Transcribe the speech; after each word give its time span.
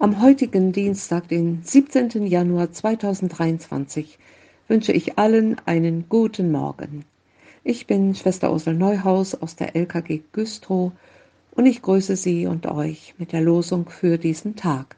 Am 0.00 0.22
heutigen 0.22 0.70
Dienstag, 0.70 1.26
den 1.26 1.64
17. 1.64 2.24
Januar 2.24 2.70
2023, 2.70 4.16
wünsche 4.68 4.92
ich 4.92 5.18
allen 5.18 5.56
einen 5.66 6.08
guten 6.08 6.52
Morgen. 6.52 7.04
Ich 7.64 7.88
bin 7.88 8.14
Schwester 8.14 8.52
Ursel 8.52 8.74
Neuhaus 8.74 9.34
aus 9.34 9.56
der 9.56 9.74
LKG 9.74 10.22
Güstrow 10.30 10.92
und 11.50 11.66
ich 11.66 11.82
grüße 11.82 12.14
Sie 12.14 12.46
und 12.46 12.66
euch 12.66 13.16
mit 13.18 13.32
der 13.32 13.40
Losung 13.40 13.88
für 13.88 14.18
diesen 14.18 14.54
Tag. 14.54 14.94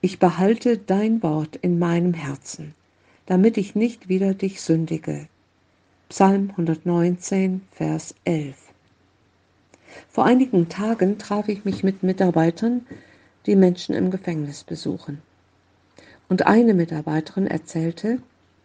Ich 0.00 0.20
behalte 0.20 0.78
dein 0.78 1.24
Wort 1.24 1.56
in 1.56 1.80
meinem 1.80 2.14
Herzen, 2.14 2.76
damit 3.26 3.58
ich 3.58 3.74
nicht 3.74 4.08
wieder 4.08 4.32
dich 4.34 4.60
sündige. 4.60 5.26
Psalm 6.08 6.50
119, 6.50 7.62
Vers 7.72 8.14
11. 8.22 8.54
Vor 10.08 10.24
einigen 10.24 10.68
Tagen 10.68 11.18
traf 11.18 11.48
ich 11.48 11.64
mich 11.64 11.82
mit 11.82 12.04
Mitarbeitern, 12.04 12.86
die 13.46 13.56
Menschen 13.56 13.94
im 13.94 14.10
Gefängnis 14.10 14.64
besuchen. 14.64 15.22
Und 16.28 16.46
eine 16.46 16.74
Mitarbeiterin 16.74 17.46
erzählte, 17.46 18.18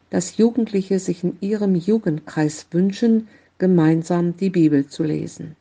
dass 0.10 0.38
Jugendliche 0.38 1.00
sich 1.00 1.24
in 1.24 1.38
ihrem 1.42 1.76
Jugendkreis 1.76 2.68
wünschen, 2.72 3.28
gemeinsam 3.58 4.38
die 4.38 4.50
Bibel 4.50 4.88
zu 4.88 5.04
lesen. 5.04 5.56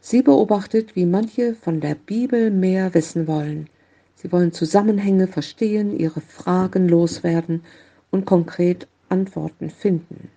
Sie 0.00 0.22
beobachtet, 0.22 0.96
wie 0.96 1.06
manche 1.06 1.54
von 1.54 1.80
der 1.80 1.94
Bibel 1.94 2.50
mehr 2.50 2.92
wissen 2.94 3.28
wollen. 3.28 3.68
Sie 4.16 4.32
wollen 4.32 4.52
Zusammenhänge 4.52 5.28
verstehen, 5.28 5.98
ihre 5.98 6.20
Fragen 6.20 6.88
loswerden 6.88 7.62
und 8.10 8.24
konkret 8.24 8.88
Antworten 9.08 9.70
finden. 9.70 10.28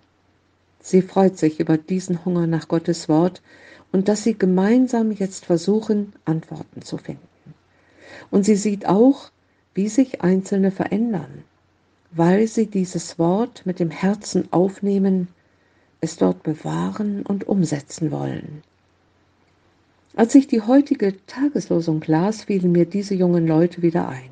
Sie 0.80 1.02
freut 1.02 1.36
sich 1.36 1.58
über 1.58 1.78
diesen 1.78 2.24
Hunger 2.24 2.46
nach 2.46 2.68
Gottes 2.68 3.08
Wort 3.08 3.42
und 3.90 4.08
dass 4.08 4.22
sie 4.22 4.38
gemeinsam 4.38 5.10
jetzt 5.10 5.46
versuchen, 5.46 6.12
Antworten 6.24 6.82
zu 6.82 6.96
finden. 6.96 7.26
Und 8.30 8.44
sie 8.44 8.56
sieht 8.56 8.86
auch, 8.86 9.30
wie 9.74 9.88
sich 9.88 10.22
Einzelne 10.22 10.70
verändern, 10.70 11.44
weil 12.12 12.46
sie 12.46 12.66
dieses 12.66 13.18
Wort 13.18 13.66
mit 13.66 13.78
dem 13.78 13.90
Herzen 13.90 14.52
aufnehmen, 14.52 15.28
es 16.00 16.16
dort 16.16 16.42
bewahren 16.42 17.22
und 17.22 17.48
umsetzen 17.48 18.10
wollen. 18.10 18.62
Als 20.14 20.34
ich 20.34 20.46
die 20.46 20.62
heutige 20.62 21.14
Tageslosung 21.26 22.02
las, 22.06 22.44
fielen 22.44 22.72
mir 22.72 22.86
diese 22.86 23.14
jungen 23.14 23.46
Leute 23.46 23.82
wieder 23.82 24.08
ein. 24.08 24.30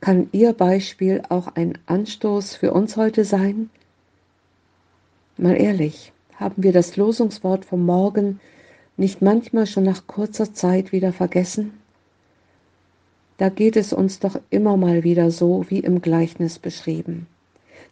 Kann 0.00 0.28
Ihr 0.32 0.54
Beispiel 0.54 1.22
auch 1.28 1.48
ein 1.56 1.78
Anstoß 1.86 2.56
für 2.56 2.72
uns 2.72 2.96
heute 2.96 3.24
sein? 3.24 3.68
Mal 5.36 5.60
ehrlich, 5.60 6.12
haben 6.36 6.62
wir 6.62 6.72
das 6.72 6.96
Losungswort 6.96 7.64
vom 7.64 7.84
Morgen 7.84 8.40
nicht 8.96 9.20
manchmal 9.20 9.66
schon 9.66 9.84
nach 9.84 10.06
kurzer 10.06 10.54
Zeit 10.54 10.92
wieder 10.92 11.12
vergessen? 11.12 11.74
Da 13.38 13.48
geht 13.48 13.76
es 13.76 13.92
uns 13.92 14.20
doch 14.20 14.40
immer 14.50 14.76
mal 14.76 15.02
wieder 15.02 15.30
so 15.30 15.66
wie 15.68 15.80
im 15.80 16.00
Gleichnis 16.00 16.58
beschrieben. 16.58 17.26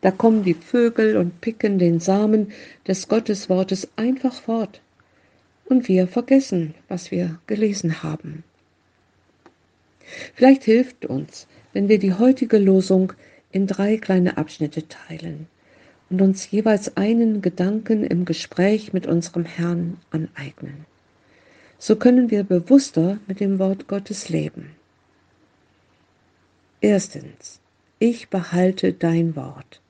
Da 0.01 0.11
kommen 0.11 0.43
die 0.43 0.55
Vögel 0.55 1.17
und 1.17 1.41
picken 1.41 1.79
den 1.79 2.01
Samen 2.01 2.53
des 2.87 3.09
Gotteswortes 3.09 3.89
einfach 3.97 4.35
fort. 4.35 4.81
Und 5.65 5.89
wir 5.89 6.07
vergessen, 6.09 6.75
was 6.89 7.11
wir 7.11 7.39
gelesen 7.47 8.03
haben. 8.03 8.45
Vielleicht 10.35 10.65
hilft 10.65 11.07
uns, 11.07 11.47
wenn 11.73 11.89
wir 11.89 11.99
die 11.99 12.15
heutige 12.15 12.59
Losung 12.59 13.13
in 13.53 13.67
drei 13.67 13.97
kleine 13.97 14.37
Abschnitte 14.37 14.87
teilen 14.89 15.47
und 16.11 16.21
uns 16.21 16.51
jeweils 16.51 16.97
einen 16.97 17.41
Gedanken 17.41 18.05
im 18.05 18.25
Gespräch 18.25 18.93
mit 18.93 19.07
unserem 19.07 19.45
Herrn 19.45 19.99
aneignen. 20.11 20.85
So 21.79 21.97
können 21.97 22.31
wir 22.31 22.45
bewusster 22.45 23.19
mit 23.27 23.41
dem 23.41 23.59
Wort 23.59 23.89
Gottes 23.89 24.29
leben. 24.29 24.71
Erstens, 26.85 27.61
ich 28.01 28.29
behalte 28.29 28.93
dein 28.93 29.37
Wort. 29.37 29.81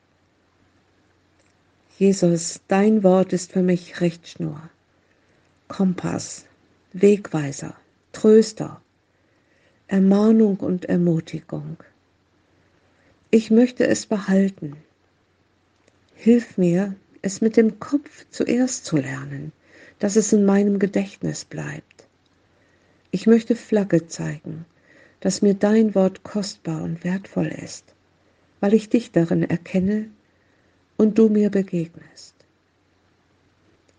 Jesus, 1.99 2.61
dein 2.69 3.03
Wort 3.03 3.33
ist 3.33 3.53
für 3.53 3.63
mich 3.63 4.03
Richtschnur, 4.03 4.69
Kompass, 5.69 6.45
Wegweiser, 6.93 7.75
Tröster, 8.13 8.83
Ermahnung 9.89 10.59
und 10.59 10.85
Ermutigung. 10.85 11.79
Ich 13.31 13.51
möchte 13.51 13.87
es 13.87 14.05
behalten 14.05 14.77
Hilf 16.15 16.59
mir, 16.59 16.95
es 17.23 17.41
mit 17.41 17.57
dem 17.57 17.81
Kopf 17.81 18.27
zuerst 18.29 18.85
zu 18.85 18.99
lernen, 18.99 19.53
dass 19.99 20.17
es 20.17 20.31
in 20.35 20.45
meinem 20.45 20.79
Gedächtnis 20.79 21.47
bleibt. 21.47 22.07
Ich 23.11 23.27
möchte 23.27 23.57
Flagge 23.57 24.09
zeigen, 24.09 24.67
dass 25.23 25.41
mir 25.41 25.55
dein 25.55 25.95
Wort 25.95 26.25
kostbar 26.25 26.83
und 26.83 27.05
wertvoll 27.05 27.47
ist, 27.47 27.95
weil 28.59 28.75
ich 28.75 28.89
dich 28.89 29.13
darin 29.13 29.49
erkenne 29.49 30.11
und 30.97 31.17
du 31.17 31.29
mir 31.29 31.49
begegnest. 31.49 32.35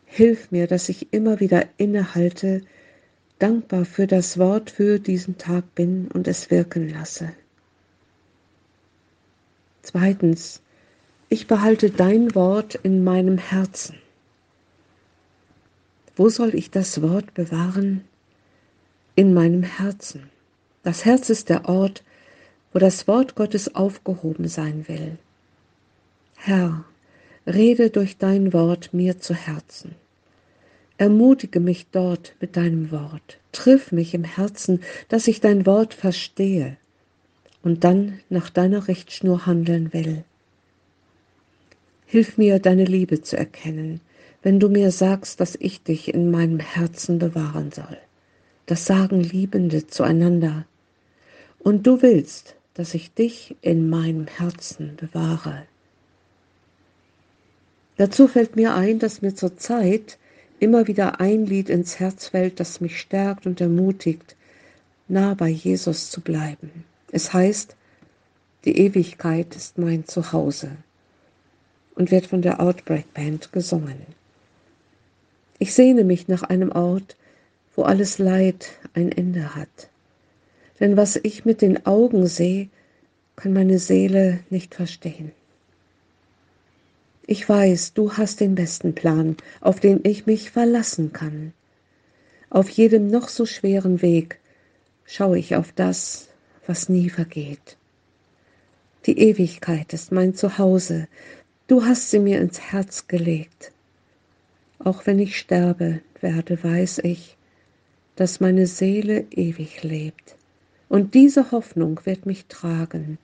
Hilf 0.06 0.52
mir, 0.52 0.68
dass 0.68 0.90
ich 0.90 1.14
immer 1.14 1.40
wieder 1.40 1.66
innehalte, 1.78 2.62
dankbar 3.40 3.86
für 3.86 4.06
das 4.06 4.38
Wort 4.38 4.70
für 4.70 5.00
diesen 5.00 5.38
Tag 5.38 5.74
bin 5.76 6.10
und 6.10 6.28
es 6.28 6.52
wirken 6.52 6.90
lasse. 6.90 7.32
Zweitens, 9.82 10.62
ich 11.30 11.48
behalte 11.48 11.90
dein 11.90 12.36
Wort 12.36 12.76
in 12.76 13.04
meinem 13.06 13.38
Herzen. 13.38 13.96
Wo 16.18 16.28
soll 16.28 16.54
ich 16.54 16.70
das 16.70 17.02
Wort 17.02 17.34
bewahren? 17.34 18.04
In 19.16 19.34
meinem 19.34 19.64
Herzen. 19.64 20.33
Das 20.84 21.06
Herz 21.06 21.30
ist 21.30 21.48
der 21.48 21.70
Ort, 21.70 22.04
wo 22.74 22.80
das 22.80 23.08
Wort 23.08 23.36
Gottes 23.36 23.74
aufgehoben 23.74 24.50
sein 24.50 24.86
will. 24.90 25.18
Herr, 26.36 26.84
rede 27.48 27.90
durch 27.90 28.18
dein 28.18 28.52
Wort 28.52 28.94
mir 28.94 29.20
zu 29.20 29.34
Herzen. 29.34 29.96
Ermutige 30.98 31.62
mich 31.62 31.88
dort 31.92 32.36
mit 32.42 32.58
deinem 32.58 32.92
Wort. 32.92 33.40
Triff 33.54 33.94
mich 33.94 34.14
im 34.14 34.26
Herzen, 34.26 34.82
dass 35.08 35.28
ich 35.28 35.40
dein 35.40 35.66
Wort 35.66 35.94
verstehe 35.94 36.78
und 37.62 37.86
dann 37.86 38.20
nach 38.30 38.50
deiner 38.50 38.90
Richtschnur 38.90 39.46
handeln 39.46 39.94
will. 39.94 40.26
Hilf 42.06 42.38
mir, 42.38 42.60
deine 42.60 42.86
Liebe 42.86 43.22
zu 43.22 43.38
erkennen, 43.38 44.02
wenn 44.42 44.60
du 44.60 44.68
mir 44.68 44.92
sagst, 44.92 45.40
dass 45.40 45.56
ich 45.56 45.82
dich 45.82 46.14
in 46.14 46.30
meinem 46.30 46.60
Herzen 46.60 47.20
bewahren 47.20 47.72
soll. 47.72 47.98
Das 48.66 48.86
sagen 48.86 49.22
Liebende 49.22 49.88
zueinander. 49.88 50.66
Und 51.64 51.88
du 51.88 52.02
willst, 52.02 52.56
dass 52.74 52.94
ich 52.94 53.14
dich 53.14 53.56
in 53.62 53.90
meinem 53.90 54.28
Herzen 54.28 54.98
bewahre. 54.98 55.64
Dazu 57.98 58.28
fällt 58.28 58.56
mir 58.56 58.74
ein, 58.74 59.00
dass 59.00 59.22
mir 59.22 59.34
zur 59.34 59.58
Zeit 59.58 60.18
immer 60.60 60.88
wieder 60.88 61.20
ein 61.20 61.46
Lied 61.46 61.70
ins 61.70 62.00
Herz 62.00 62.30
fällt, 62.30 62.60
das 62.60 62.82
mich 62.82 63.00
stärkt 63.00 63.46
und 63.46 63.62
ermutigt, 63.62 64.36
nah 65.08 65.36
bei 65.36 65.50
Jesus 65.50 66.10
zu 66.10 66.22
bleiben. 66.22 66.86
Es 67.12 67.34
heißt, 67.34 67.76
die 68.66 68.78
Ewigkeit 68.78 69.56
ist 69.56 69.78
mein 69.78 70.06
Zuhause 70.06 70.72
und 71.96 72.12
wird 72.12 72.26
von 72.26 72.42
der 72.42 72.60
Outbreak 72.60 73.14
Band 73.14 73.52
gesungen. 73.52 74.02
Ich 75.60 75.74
sehne 75.74 76.04
mich 76.04 76.28
nach 76.28 76.44
einem 76.44 76.72
Ort, 76.72 77.16
wo 77.76 77.84
alles 77.84 78.18
Leid 78.18 78.72
ein 78.94 79.12
Ende 79.12 79.56
hat. 79.56 79.90
Denn 80.80 80.98
was 80.98 81.20
ich 81.22 81.46
mit 81.46 81.62
den 81.62 81.86
Augen 81.86 82.28
sehe, 82.28 82.70
kann 83.36 83.54
meine 83.54 83.80
Seele 83.80 84.40
nicht 84.50 84.76
verstehen. 84.76 85.32
Ich 87.26 87.48
weiß, 87.48 87.94
du 87.94 88.14
hast 88.14 88.42
den 88.42 88.56
besten 88.56 88.94
Plan, 88.96 89.38
auf 89.62 89.80
den 89.80 90.02
ich 90.04 90.26
mich 90.26 90.52
verlassen 90.52 91.14
kann. 91.14 91.54
Auf 92.50 92.70
jedem 92.70 93.08
noch 93.08 93.30
so 93.30 93.46
schweren 93.46 94.02
Weg 94.02 94.40
schaue 95.06 95.40
ich 95.40 95.56
auf 95.56 95.72
das, 95.72 96.28
was 96.68 96.90
nie 96.90 97.10
vergeht. 97.10 97.78
Die 99.06 99.18
Ewigkeit 99.20 99.94
ist 99.94 100.12
mein 100.12 100.36
Zuhause, 100.36 101.08
Du 101.68 101.86
hast 101.86 102.12
sie 102.12 102.20
mir 102.20 102.42
ins 102.42 102.60
Herz 102.60 103.08
gelegt. 103.08 103.72
Auch 104.80 105.06
wenn 105.06 105.18
ich 105.18 105.40
sterbe 105.40 106.02
werde, 106.20 106.62
weiß 106.62 107.00
ich, 107.00 107.38
dass 108.18 108.42
meine 108.42 108.68
Seele 108.68 109.26
ewig 109.32 109.82
lebt. 109.82 110.36
Und 110.94 111.16
diese 111.16 111.50
Hoffnung 111.50 112.02
wird 112.06 112.28
mich 112.28 112.46
tragen, 112.46 113.18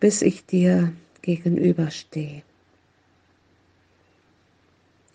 bis 0.00 0.22
ich 0.22 0.46
dir 0.46 0.94
gegenüberstehe. 1.20 2.42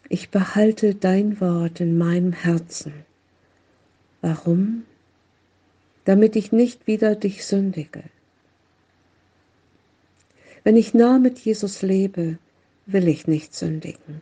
Ich 0.07 0.29
behalte 0.29 0.93
dein 0.93 1.41
Wort 1.41 1.79
in 1.79 1.97
meinem 1.97 2.31
Herzen. 2.31 2.93
Warum? 4.21 4.83
Damit 6.05 6.35
ich 6.35 6.51
nicht 6.51 6.85
wieder 6.85 7.15
dich 7.15 7.43
sündige. 7.43 8.03
Wenn 10.63 10.77
ich 10.77 10.93
nah 10.93 11.17
mit 11.17 11.39
Jesus 11.39 11.81
lebe, 11.81 12.37
will 12.85 13.07
ich 13.07 13.25
nicht 13.25 13.55
sündigen. 13.55 14.21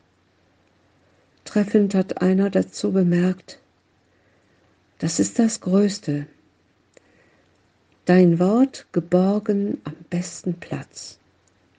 Treffend 1.44 1.96
hat 1.96 2.22
einer 2.22 2.50
dazu 2.50 2.94
bemerkt, 2.94 3.60
das 5.00 5.20
ist 5.20 5.38
das 5.38 5.60
Größte. 5.60 6.28
Dein 8.12 8.40
Wort 8.40 8.88
geborgen 8.92 9.80
am 9.86 9.96
besten 10.10 10.56
Platz 10.56 11.18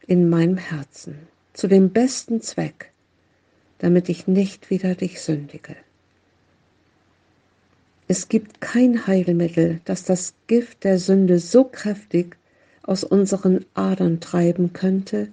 in 0.07 0.31
meinem 0.31 0.57
Herzen, 0.57 1.29
zu 1.53 1.67
dem 1.69 1.91
besten 1.91 2.41
Zweck, 2.41 2.91
damit 3.81 4.09
ich 4.09 4.27
nicht 4.27 4.71
wieder 4.71 4.95
dich 4.95 5.21
sündige. 5.21 5.77
Es 8.09 8.31
gibt 8.31 8.63
kein 8.63 9.07
Heilmittel, 9.07 9.83
das 9.85 10.05
das 10.05 10.33
Gift 10.47 10.85
der 10.85 10.99
Sünde 10.99 11.39
so 11.39 11.65
kräftig 11.65 12.39
aus 12.83 13.05
unseren 13.05 13.67
Adern 13.75 14.21
treiben 14.21 14.73
könnte, 14.73 15.29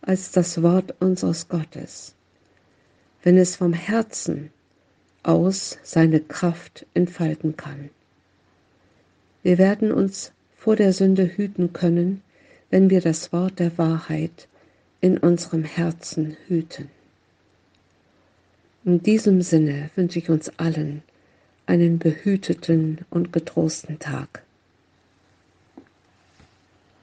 als 0.00 0.32
das 0.32 0.62
Wort 0.62 0.94
unseres 1.00 1.48
Gottes, 1.48 2.14
wenn 3.22 3.36
es 3.36 3.56
vom 3.56 3.74
Herzen 3.74 4.50
aus 5.22 5.76
seine 5.82 6.20
Kraft 6.20 6.86
entfalten 6.94 7.58
kann. 7.58 7.90
Wir 9.42 9.58
werden 9.58 9.92
uns 9.92 10.32
vor 10.56 10.76
der 10.76 10.92
Sünde 10.92 11.24
hüten 11.24 11.72
können, 11.72 12.22
wenn 12.70 12.90
wir 12.90 13.00
das 13.00 13.32
Wort 13.32 13.58
der 13.58 13.76
Wahrheit 13.78 14.48
in 15.00 15.18
unserem 15.18 15.64
Herzen 15.64 16.36
hüten. 16.46 16.88
In 18.84 19.02
diesem 19.02 19.42
Sinne 19.42 19.90
wünsche 19.96 20.18
ich 20.18 20.30
uns 20.30 20.50
allen 20.58 21.02
einen 21.66 21.98
behüteten 21.98 22.98
und 23.10 23.32
getrosten 23.32 23.98
Tag. 23.98 24.42